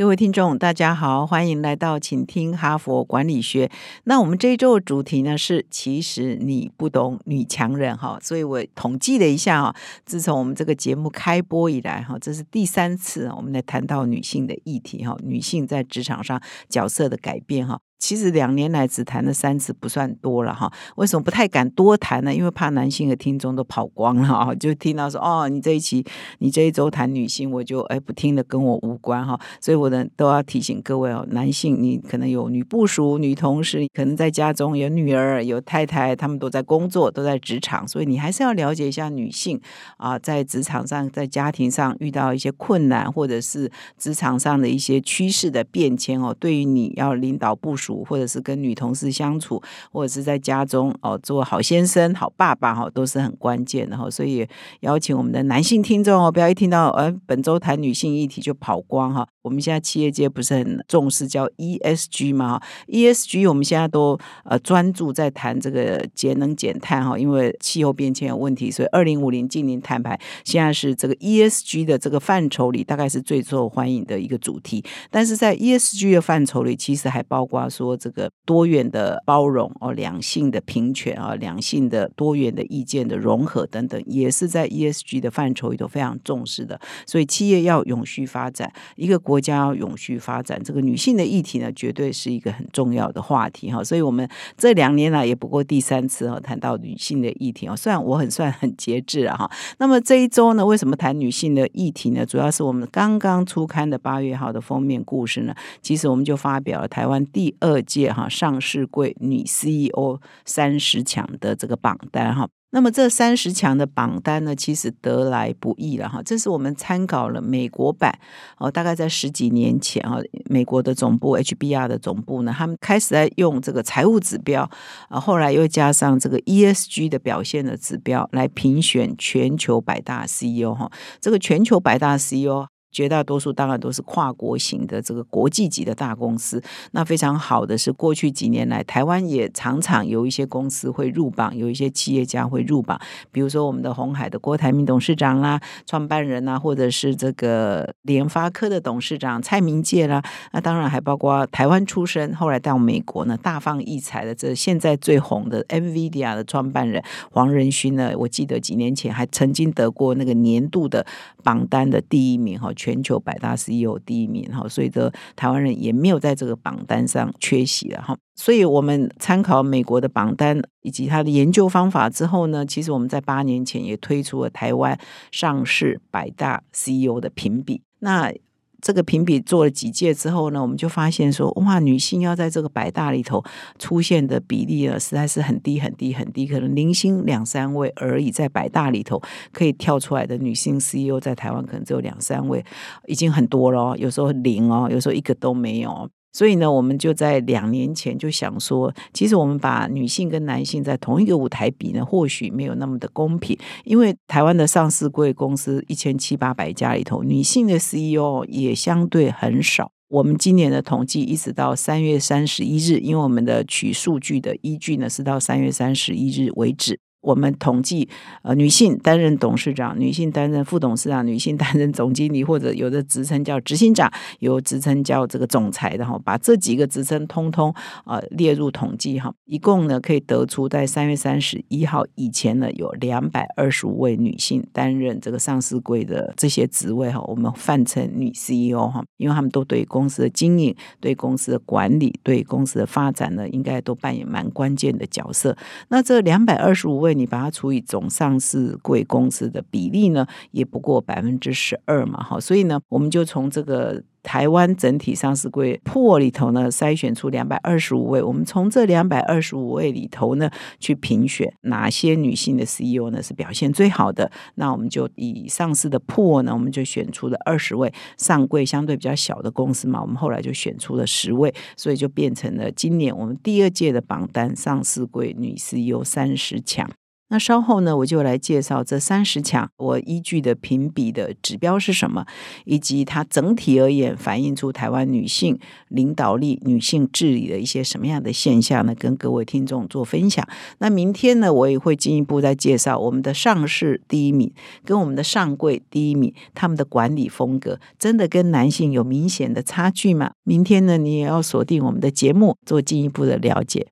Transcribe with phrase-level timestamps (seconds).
[0.00, 3.70] 各位听众，大家好，欢迎来到请听哈佛管理学。
[4.04, 8.18] 那我们这一周的主题呢是，其实你不懂女强人哈。
[8.22, 9.76] 所以我统计了一下哈，
[10.06, 16.40] 自从我们这个节目开播以来哈，这是第三次我们来谈到女性的议题哈，女性在职场上
[16.70, 17.78] 角色的改变哈。
[18.00, 20.72] 其实两年来只谈了三次，不算多了哈。
[20.96, 22.34] 为什么不太敢多谈呢？
[22.34, 26.04] 因为怕男性的听众都跑光了啊， 就听到说哦，你这一期
[26.38, 29.38] 你这一周谈女性，我就哎不听了，跟我无关哈。
[29.60, 39.60] 所以我呢都要提醒各位哦，男性你可能有女部属、女同事，可能在家中有女儿、有太太，他们都在工作，都在职场，所以你还是要了解一下女性
[39.98, 47.89] 啊，在职场上、在家庭上遇到一些困难，或者是职场上的一些趋势的变迁哦，对于你要领导部署。
[48.04, 54.08] 或者是跟女同事相处，或者是在家中哦做好先生、好爸爸哈，都是很关键的哈。
[54.10, 54.46] 所以
[54.80, 59.26] 邀请我们的男性听众哦，不要一听到呃本周谈女性议题就跑光哈。
[59.42, 74.84] 我们现在企业界不是很重视叫 ESG 吗？ESG 我们现在都呃专注在谈这个节能减碳哈，因为气候变迁有问题，所以二零五零近零碳排现在是这个 ESG 的这个范畴里，大概是最受欢迎的一个主题。
[75.10, 86.78] 但是在 ESG 的范畴里，其实还包括说这个多元的包容哦，两性的平权啊，两性的多元的意见的融合等等，也是在 ESG 的范畴里头非常重视的。
[87.06, 89.18] 所以企业要永续发展，一个。
[89.30, 93.84] 国家要永续发展，这个女性的议题呢，绝对是一个很重要的话题哈。
[93.84, 97.76] 所以，我们这两年来也不过第三次哈，谈到女性的议题哦。
[97.76, 99.48] 虽然我很算很节制了哈。
[99.78, 102.26] 那么这一周呢，为什么谈女性的议题呢？
[102.26, 112.48] 主要是我们刚刚出刊的八月号的封面故事呢，其实我们就发表了台湾第二届哈上市柜女 CEO 三十强的这个榜单哈。
[112.72, 116.22] 那么这三十强的榜单呢，其实得来不易了哈。
[116.22, 118.16] 这是我们参考了美国版
[118.58, 124.68] 哦，大概在十几年前啊，美国的总部 HBR 的总部呢，他们开始在用这个财务指标
[125.08, 130.90] 啊，后来又加上这个 ESG 的表现的指标来评选全球百大 CEO 哈。
[131.20, 132.66] 这个全球百大 CEO。
[132.90, 136.62] 绝大多数当然都是跨国型的这个国际级的大公司。
[136.92, 143.00] 那非常好的是，过去几年来，台湾也常常有一些公司会入榜，有一些企业家会入榜。
[143.30, 150.22] 比如说我们的红海的郭台铭董事长啦，创办人啊，或者是这个联发科的董事长蔡明介啦。
[150.52, 158.12] 那当然还包括台湾出身，后来到美国呢大放异彩的这现在最红的 NVIDIA 的创办人黄仁勋呢。
[158.16, 161.06] 我记得几年前还曾经得过那个年度的
[161.42, 162.72] 榜单的第一名哈。
[162.80, 168.16] 全球百大 CEO 第一名哈，所以的台湾人也没有在这个榜单上缺席了哈。
[168.34, 174.98] 所以我们参考美国的榜单以及他的研究方法之后呢，其实我们在八年前也推出了台湾
[175.30, 177.82] 上市百大 CEO 的评比。
[177.98, 178.32] 那
[178.80, 183.42] 这个评比做了几届之后呢，我们就发现说，哇，女性要在这个百大里头
[183.78, 188.30] 出现的比例呢，实在是很低很低很低，可能零星两三位而已。
[188.30, 189.20] 在百大里头
[189.52, 192.64] 可以跳出来的女性 CEO，在台湾可能只有两三位，
[193.06, 193.96] 已经很多了。
[193.98, 196.08] 有时候零哦，有时候一个都没有。
[196.32, 203.58] 所以呢，我们就在两年前就想说，其实我们把女性跟男性在同一个舞台比呢，或许没有那么的公平。
[203.84, 209.90] 因为台湾的上市贵公司一千七八百家里头，女性的 CEO 也相对很少。
[210.08, 216.98] 我们今年的统计一直到三月三十一日，因为我们的取数据的依据呢是到三月三十一日为止。
[217.20, 218.08] 我们统计，
[218.42, 227.74] 呃，女性担任董事长，女性担任副董事长，女性担任总经理，或者有的职称叫执行长，有职称叫这个总裁的哈，把这几个职称通通
[228.06, 245.54] 呃列入统计哈，一共呢可以得出在三月三十一号以前呢有两百二十五位女性担任这个上市柜的这些职位哈，我们泛称女 CEO 哈，因为他们都对公司的经营、对公司的管理、对公司的发展呢，应该都扮演蛮关键的角色。
[245.88, 247.09] 那这两百二十五位。
[247.14, 276.86] 你把它除以总上市贵公司的比例呢，也不过百分之十二嘛，哈，所以呢，我们就从这个台湾整体上市柜破里头呢，筛选出两百二十五位，我们从这两百二十五位里头呢，去评选哪些女性的 CEO 呢是表现最好的，那我们就以上市的破呢，我们就选出了二十位上柜相对比较小的公司嘛，我们后来就选出了十位，所以就变成了今年我们第二届的榜单上市柜女 CEO 三十强。
[277.30, 282.26] 那稍后呢，我就来介绍这三十强，我依据的评比的指标是什么，
[282.64, 288.94] 以及它整体而言反映出台湾女性领导力、女性治理的一些什么样的现象呢？
[288.96, 290.46] 跟各位听众做分享。
[290.78, 294.52] 那明天呢，我也会进一步再介绍我们的上市第一名
[294.84, 300.32] 跟我们的上柜第一名，他们的管理风格真的跟男性有明显的差距吗？
[300.42, 303.86] 明天呢，你也要锁定我们的节目，做进一步的了解。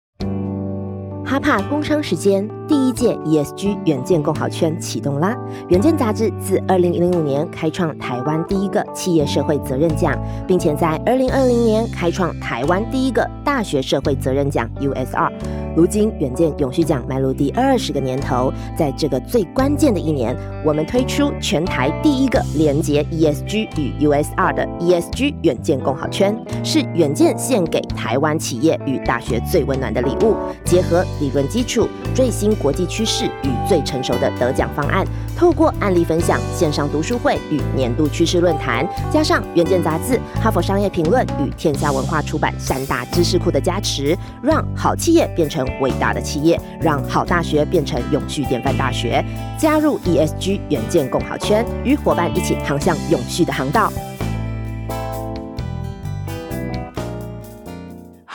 [1.28, 5.36] 哈帕工商时间，第一届 ESG 远见共好圈启动啦！
[5.69, 15.30] 远见杂志自二零零五年开创台湾第一个企业社会责任奖，并且在二零二零年开创台湾第一个大学社会责任奖 USR。
[15.78, 30.34] 如今，远见永续奖迈入第二十个年头，在这个最关键的一年，我们推出全台第一个连接 ESG 与 USR 的 ESG 远见共好圈，是远见献给台湾企业与大学最温暖的礼物。
[30.64, 45.67] 结合理论基础、最新国际趋势与最成熟的得奖方案，透过案例分享、线上读书会与年度趋势论坛，加上远见杂志、哈佛商业评论与天下文化出版三大知识库的加持，让好企业变成。
[45.80, 49.24] 伟大的企业，让好大学变成永续典范大学。
[49.58, 53.92] 加入 ESG 远见共好圈，与伙伴一起航向永续的航道。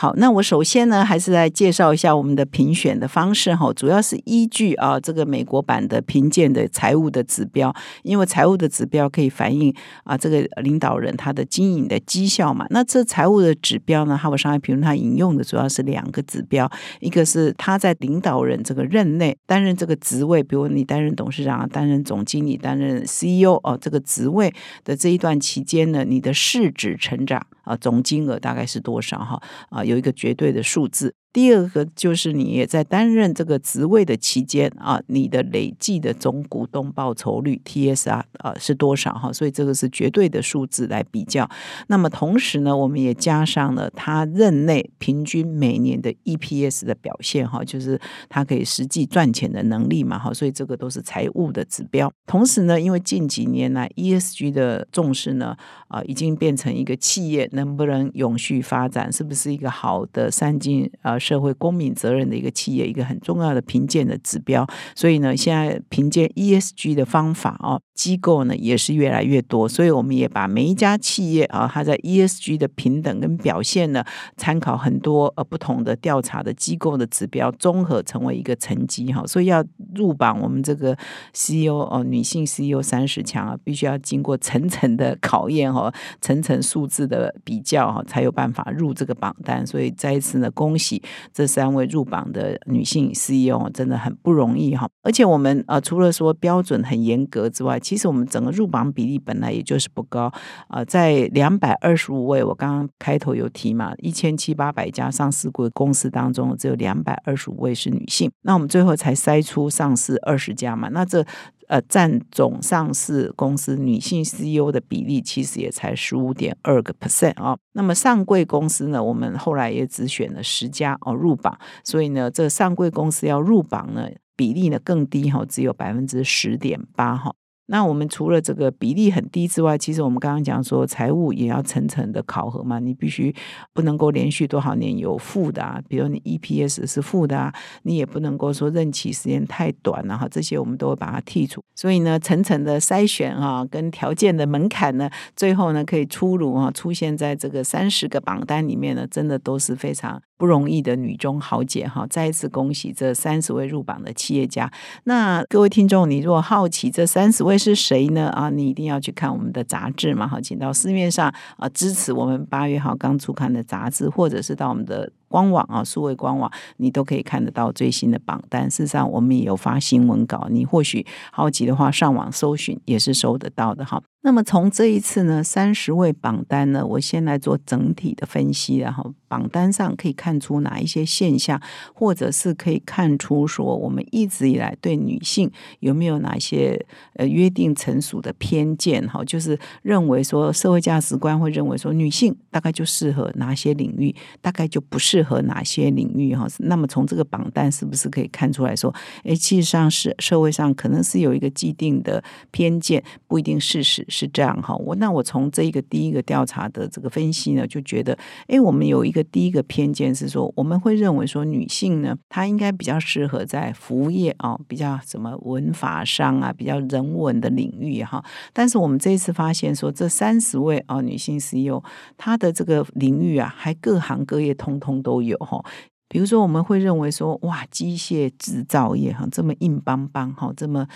[0.04, 12.66] 好，那我首先呢，还是来介绍一下我们的评选的方式哈，主要是依据啊这个美国版的评鉴的财务的指标，因为财务的指标可以反映啊这个领导人他的经营的绩效嘛。
[12.68, 16.70] 那这财务的指标呢，哈佛商业评论他引用的主要是两个指标，
[17.00, 24.52] 一个是他在领导人这个任内担任这个职位，比如你担任董事长、担任总经理、担任 CEO 哦这个职位
[24.84, 27.40] 的这一段期间呢，你的市值成长。
[27.64, 29.18] 啊，总金额大概是多少？
[29.18, 31.14] 哈，啊，有一个绝对的数字。
[31.34, 39.32] 第二个就是你也在担任这个职位的期间啊，你的累计的总股东报酬率 TSR 啊是多少哈？
[39.32, 41.50] 所以这个是绝对的数字来比较。
[41.88, 50.32] 那么同时呢，我们也加上了他任内平均每年的 EPS 的表现哈，就是他可以实际赚钱的能力嘛哈。
[50.32, 52.12] 所以这个都是财务的指标。
[52.28, 55.56] 同时呢，因为近几年来 ESG 的重视呢
[55.88, 61.18] 啊，已经变成一个企业能不能永续发展，是不是一个好的三金啊？
[61.24, 64.66] 社会公民责任的一个企业，一个很重要的评鉴的指标。
[64.94, 69.68] 所以呢，现在评鉴 ESG 的方法哦，机构呢也是越来越多。
[69.68, 74.04] 所以我们也把每一家企业啊，它在 ESG 的平等跟表现呢，
[74.36, 79.26] 参考很多呃不同的调查的机构的指标，综合成为一个成绩哈。
[79.26, 79.64] 所以要
[79.94, 80.96] 入榜，我们这个
[81.32, 89.66] CEO 哦，女性 CEO 三十强啊，必须要经过层层的考验哈，层层数字的比较哈，才有办法入这个榜单。
[89.66, 91.02] 所以再一次呢，恭喜。
[91.32, 100.32] 这三位入榜的女性 CEO 真的很不容易哈，而且我们呃除了说标准很严格之外，其实我们整个入榜比例本来也就是不高
[100.68, 111.24] 啊，在两百二十五位，我刚刚开头有提嘛，一千七八百家上市过公司当中，只有两百二十五位是女性，那我们最后才筛出上市二十家嘛，那这。
[111.66, 117.56] 呃，占总上市公司女性 CEO 的比例其实也才十五点二个 percent 啊。
[117.72, 127.34] 那么上柜公司呢，我们后来也只选了十家哦入榜，所以呢，这上柜公司要入榜呢，比例呢更低哈，只有百分之十点八哈。
[127.66, 133.34] 那我们除了这个比例很低之外，其实我们刚刚讲说财务也要层层的考核嘛，你必须
[133.72, 141.62] 不能够连续多少年有负的啊，比如你 EPS 是负的啊，你也不能够说任期时间太短了哈，这些我们都会把它剔除。
[141.74, 150.22] 所以呢，层层的筛选啊，跟条件的门槛呢，最后呢可以出炉啊，出现在这个三十个榜单里面呢，真的都是非常。
[150.36, 154.70] 不容易的女中豪杰哈，再一次恭喜这三十位入榜的企业家。
[155.04, 158.28] 那各位听众，你如果好奇这三十位是谁呢？
[158.30, 165.10] 啊，你一定要去看我们的杂志嘛，哈，请到市面上啊支持我们八月号刚出刊的杂志，或者是到我们的。
[165.26, 168.70] 官网啊，数位官网，你都可以看得到最新的榜单。
[168.70, 174.00] 事实上，我们也有发新闻稿，你或许好奇的话，上网搜寻也是搜得到的哈。
[174.26, 181.60] 那么从这一次呢，三十位榜单呢，我先来做整体的分析，然后榜单上可以看出哪一些现象，
[181.92, 185.50] 或者是可以看出说，我们一直以来对女性
[185.80, 195.24] 有没有哪些呃约定成熟的偏见哈，就是认为说社会价值观会认为说女性大概就适合哪些领域，大概就不适。
[195.24, 196.46] 合哪些领域哈？
[196.58, 204.76] 那么从这个榜单是不是可以看出来说，哎，其实上是社会上可能是有一个既定的偏见，不一定事实，是这样哈。
[204.76, 208.16] 我那我从这一个第一个调查的这个分析呢，就觉得，
[208.46, 218.24] 哎，我们有一个第一个偏见是说，我们会认为说女性呢，她应该比较适合在服务业啊，比较什么文法商啊，比较人文的领域哈。
[218.52, 221.82] 但是我们这一次发现说，这三十位啊女性 CEO，
[222.16, 225.60] 她的这个领域啊，还各行各业通通都有哈。
[226.06, 230.86] 比如说，我们会认为说，哇，机械制造业哈这么硬邦邦哈，这么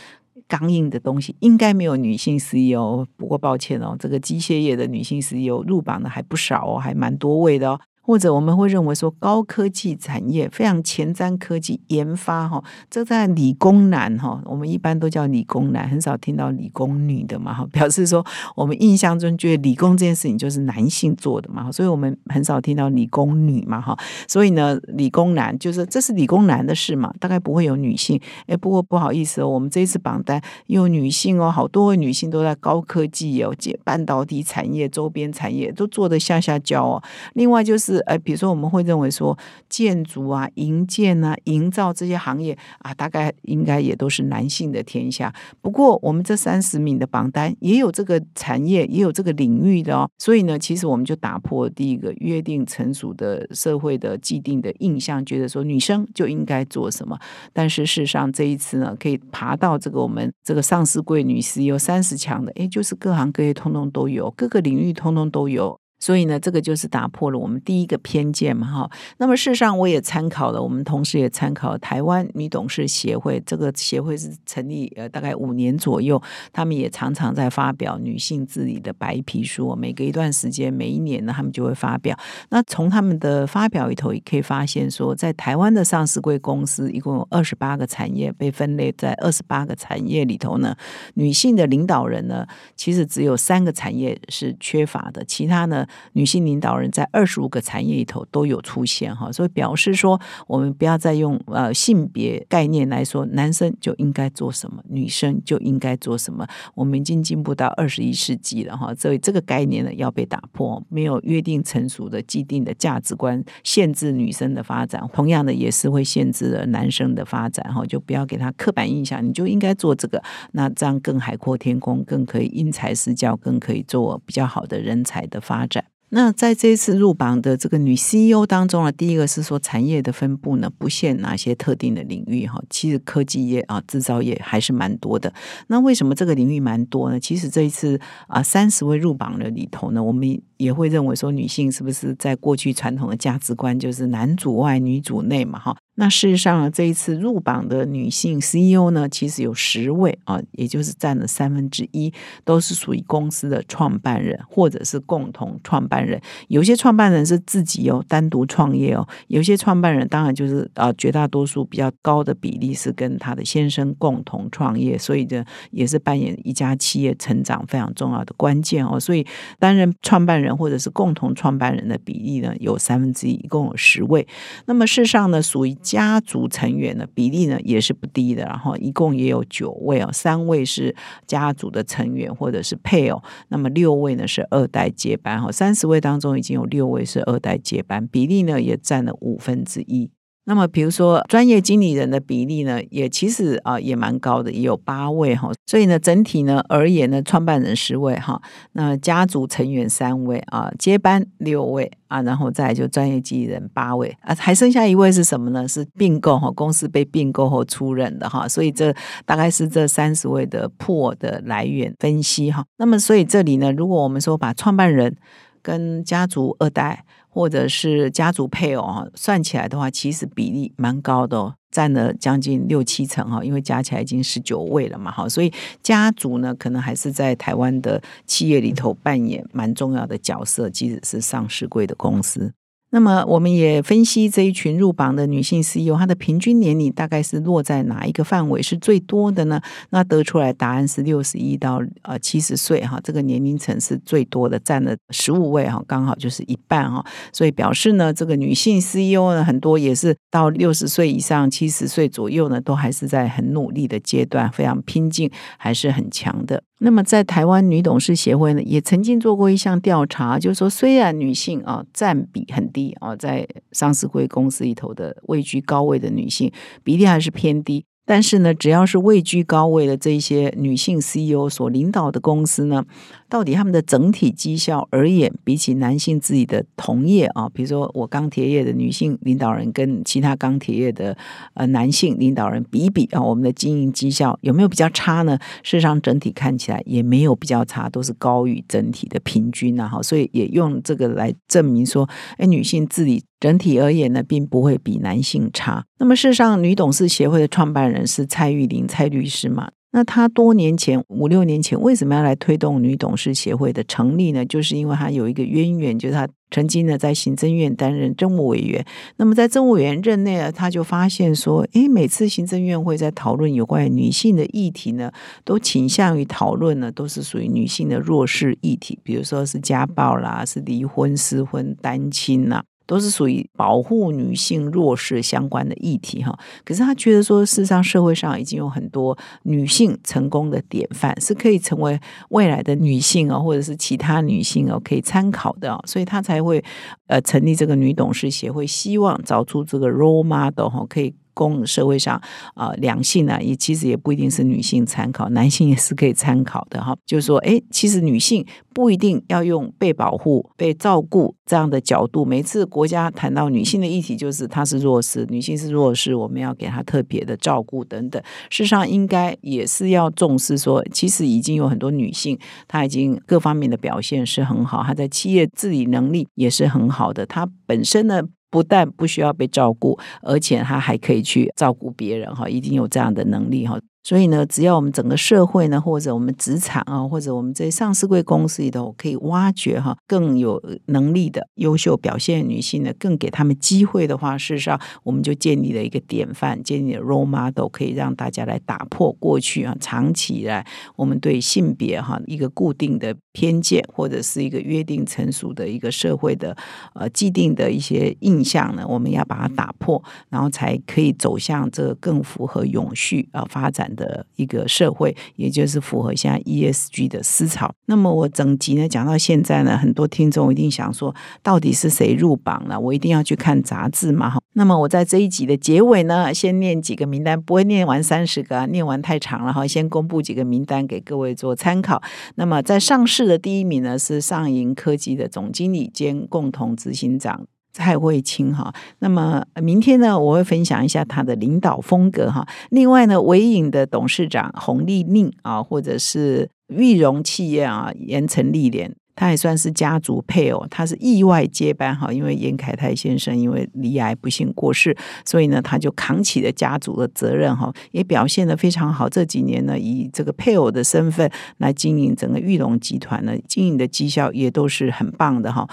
[0.49, 3.07] 刚硬的东西，应该没有女性 CEO。
[3.17, 7.81] 不过抱歉哦，这个机械业的女性 CEO 入榜的还不少哦，还蛮多位的哦。
[8.09, 18.25] 或者我们会认为说高科技产业非常前瞻科技研发哈，这在理工男哈，我们一般都叫理工男，很少听到理工女的嘛哈，表示说
[18.57, 23.95] 我们印象中觉得理工这件事情就是男性做的嘛，所以我们很少听到理工女嘛哈，
[24.27, 28.19] 所以呢，理工男就是这是理工男的事嘛，大概不会有女性。
[28.47, 37.03] 哎，不过不好意思哦，我们这一次榜单有女性哦，好多位女性都在高科技哦，半导体产业周边产业都做的下下焦哦。
[37.35, 37.98] 另外就是。
[38.07, 39.37] 呃，比如说我们会认为说
[39.69, 45.33] 建筑啊、营建啊、营造这些行业啊，大概应该也都是男性的天下。
[45.61, 50.09] 不过我们这三十名的榜单也有这个产业，也有这个领域的哦。
[50.19, 57.19] 所以呢，其实我们就打破第一个约定成熟的社会的既定的印象，觉得说女生就应该做什么。
[57.53, 65.79] 但是事实上这一次呢，可以爬到这个我们这个上市柜女士有三十强的，哎，就是各行各业通通都有，各个领域通通都有。
[66.01, 68.91] 所以呢，这个就是打破了我们第一个偏见嘛，哈。
[69.17, 82.17] 那么事实上，我也参考了，我们同时也参考台湾女董事协会，这个协会是成立呃大概五年左右，他们也常常在发表女性治理的白皮书，每隔一段时间，每一年呢，他们就会发表。
[82.51, 90.77] 那从他们的发表里头也可以发现，说在台湾的上市贵公司一共有二十八个产业被分类在二十八个产业里头呢，
[91.15, 95.87] 女性的领导人呢，其实只有三个产业是缺乏的，其他呢。
[96.13, 106.47] 女性领导人在二十五个产业里头都有出现哈，所以表示说，我们不要再用呃性别概念来说，男生就应该做什么，女生就应该做什么。
[106.75, 125.78] 我们已经进步到二十一世纪了哈，所以这个概念呢要被打破，没有约定成熟的既定的价值观限制女生的发展，同样的也是会限制了男生的发展哈，就不要给他刻板印象，你就应该做这个，那这样更海阔天空，更可以因材施教，更可以做比较好的人才的发展。
[126.11, 135.33] 那在这一次入榜的这个女 CEO 当中呢，第一个是说产业的分布呢不限哪些特定的领域哈，其实科技业啊、制造业还是蛮多的。
[135.67, 137.21] 那为什么这个领域蛮多呢？
[137.21, 145.77] 其实这一次啊，三十位入榜的里头呢，我们也会认为说女性是不是在过去传统的价值观就是男主外女主内嘛哈？
[146.01, 152.13] 那事实上呢，这一次入榜的女性 CEO 呢，其实有十位啊，也就是占了三分之一，
[152.45, 156.21] 都是属于公司的创办人或者是共同创办人。
[156.47, 169.01] 有些创办人是自己哦，单独创业哦；有些创办人当然就是啊，绝大多数比较高的比例是跟他的先生共同创业，所以呢，也是扮演一家企业成长非常重要的关键哦。
[169.01, 169.27] 所以
[169.59, 174.25] 担任创办人或者是共同创办人的比例呢，有三分之一，一共有十位。
[174.67, 180.95] 那么事实上呢，属于家族成员的比例呢也是不低的，然后一共也有九位哦，三位是
[181.27, 190.11] 家族的成员或者是配偶，那么六位呢是二代接班哈，三十位当中已经有六位是二代接班，比例呢也占了五分之一。
[190.49, 195.51] 那么，比如说专业经理人的比例呢，也其实啊也蛮高的，也有八位哈。
[195.67, 198.41] 所以呢，整体呢而言呢，创办人十位哈，
[198.73, 205.69] 那家族成员三位啊，接班六位啊，然后再就专业经理人八位啊，还剩下一位是什么呢？
[205.69, 208.49] 是并购哈，公司被并购后出任的哈。
[208.49, 208.91] 所以这
[209.27, 212.65] 大概是这三十位的破的来源分析哈。
[212.79, 215.15] 那么，所以这里呢，如果我们说把创办人
[215.63, 217.05] 跟家族二代。
[217.31, 232.53] 或者是家族配偶啊，算起来的话，其实比例蛮高的哦，占了将近六七成哈，因为加起来已经十九位了嘛哈，所以家族呢，可能还是在台湾的企业里头扮演蛮重要的角色，即使是上市贵的公司。
[232.91, 239.61] 那么，我们也分析这一群入榜的女性 CEO，她的平均年龄大概是落在哪一个范围是最多的呢？
[239.91, 247.05] 那得出来答案是六十一到呃七十岁哈，这个年龄层是最多的，占了十五位哈，刚好就是一半哈。
[247.31, 256.63] 所以表示呢，这个女性 CEO 呢，很多也是到六十岁以上、七十岁左右呢，都还是在很努力的阶段，非常拼劲，还是很强的。
[256.81, 266.53] 那么，在台湾女董事协会呢，也曾经做过一项调查，就是说，虽然女性啊占比很低啊，在上市贵公司里头的位居高位的女性
[266.85, 267.85] 比例还是偏低。
[268.07, 272.83] 但是呢，只要是位居高位的这些女性 CEO 所领导的公司呢，
[273.29, 281.17] 到底他们的整体绩效而言，比起男性自己的同业啊，比如说我钢铁业的女性领导人跟其他钢铁业的
[281.55, 285.39] 呃男性领导人比比啊，我们的经营绩效有没有比较差呢？
[285.63, 289.87] 事实上，整体看起来也没有比较差，都是高于整体的平均啊。
[289.89, 292.09] 哈，所以也用这个来证明说，
[292.39, 293.23] 哎，女性治理。
[293.41, 295.85] 整体而言呢，并不会比男性差。
[296.01, 299.71] 那么，事实上，女董事协会的创办人是蔡玉玲蔡律师嘛？
[299.91, 304.45] 那他多年前五六年前为什么要来推动女董事协会的成立呢？
[304.45, 308.85] 就是因为他有一个渊源，就是他曾经呢在行政院担任政务委员。
[309.17, 315.11] 那么在政务委员任内呢，他就发现说，诶，每次行政院会在讨论有关女性的议题呢，
[315.43, 322.63] 都倾向于讨论呢，都是属于女性的弱势议题，比如说是家暴啦，是离婚、失婚、单亲呐。
[322.89, 336.65] 都是属于保护女性弱势相关的议题哈，可是他觉得说，事实上社会上已经有很多女性成功的典范，是可以成为未来的女性啊，或者是其他女性哦可以参考的，所以他才会
[337.09, 341.15] 呃成立这个女董事协会，希望找出这个 role model 哈，可以。
[341.39, 342.21] 供社会上
[342.55, 346.97] 啊，两性呢也其实也不一定是女性参考，男性也是可以参考的哈。
[347.07, 352.25] 就是说，哎，其实女性不一定要用被保护、被照顾这样的角度。
[352.25, 358.21] 每次国家谈到女性的议题，就是她是弱势，女性是弱势，我们要给她特别的照顾等等。
[358.51, 368.23] 事实上，应该也是要重视说，其实已经有很多女性，她已经各方面的表现是很好，她在企业治理能力也是很好的，她本身呢。
[368.51, 373.79] 不但不需要被照顾，而且他还可以去照顾别人哈，一定有这样的能力哈。
[374.05, 396.57] 所以呢，只要我们整个社会呢，或者我们职场啊，或者我们在上市贵公司里头，可以挖掘哈更有能力的优秀表现女性呢，更给他们机会的话，事实上我们就建立了一个典范，建立了 role model，可以让大家来打破过去啊长期以来我们对性别哈一个固定的偏见，或者是一个约定成熟的一个社会的
[396.95, 403.93] 呃既定的一些印象呢，我们要把它打破，然后才可以走向这个更符合永续啊发展。
[403.99, 407.71] 的一个社会，也就是符合现在 ESG 的思潮。
[407.87, 412.79] 那么我整集呢讲到现在呢，很多听众一定想说，到底是谁入榜了？
[412.79, 414.39] 我一定要去看杂志嘛？
[414.55, 419.67] 那么我在这一集的结尾呢，先念几个名单，不会念完三十个，念完太长了哈。
[419.67, 422.01] 先公布几个名单给各位做参考。
[422.37, 427.47] 那么在上市的第一名呢，是上银科技的总经理兼共同执行长。
[427.73, 432.47] 蔡慧清哈，那么明天呢，我会分享一下他的领导风格哈。
[432.71, 449.09] 另外呢，伟影的董事长洪丽令啊，或者是玉荣企业啊，严成历练，他也算是家族配偶，他是意外接班哈，因为严凯泰先生因为离癌不幸过世，所以呢，他就扛起了家族的责任哈，也表现的非常好。
[449.09, 455.69] 这几年呢，以这个配偶的身份来经营整个玉荣集团呢，经营的绩效也都是很棒的哈。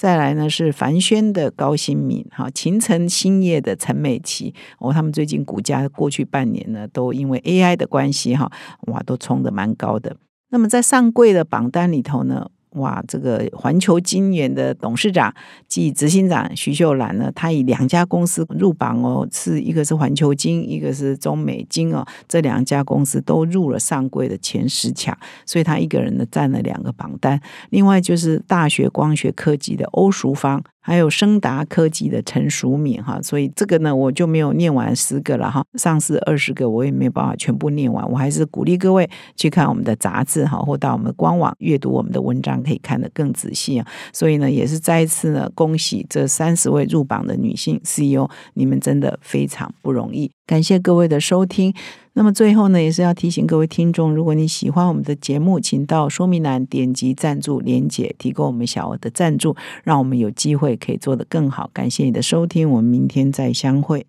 [0.00, 8.50] 再来呢是凡轩的高新敏，哈，秦城兴业的陈美琪，哦，他们最近股价过去半年呢，都因为 AI 的关系，哈，
[8.86, 10.16] 哇，都冲的蛮高的。
[10.48, 12.50] 那么在上柜的榜单里头呢？
[12.72, 15.34] 哇，这个环球金源的董事长
[15.68, 27.40] 暨执行长徐秀兰呢，他以两家公司入榜哦，是一个是环球金，一个是中美金哦，这两家公司都入了上柜的前十强，所以他一个人呢占了两个榜单。
[27.70, 30.62] 另外就是大学光学科技的欧淑芳。
[30.80, 43.86] 还有升达科技的陈淑敏哈，所以这个呢我就没有念完十个了哈，上市二十个我也没有办法全部念完，我还是鼓励各位去看我们的杂志哈，或到我们官网阅读我们的文章，可以看得更仔细啊。
[44.12, 50.30] 所以呢，也是再一次呢，恭喜这三十位入榜的女性 CEO，你们真的非常不容易。
[50.46, 51.72] 感谢各位的收听。
[52.20, 61.70] 那么最后呢，也是要提醒各位听众，如果你喜欢我们的节目，请到说明栏点击赞助连结，提供我们小额的赞助，让我们有机会可以做得更好。
[61.72, 64.04] 感谢你的收听，我们明天再相会。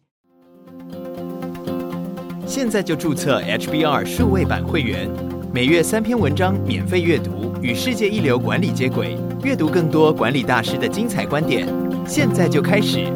[2.46, 5.10] 现在就注册 HBR 数位版会员，
[5.54, 11.66] 每月三篇文章免费阅读，与世界一流管理接轨，阅读更多管理大师的精彩观点。
[12.06, 13.10] 现在就开始。